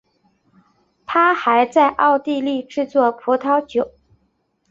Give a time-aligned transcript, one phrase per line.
[1.05, 3.91] 他还在奥地利制作葡萄酒。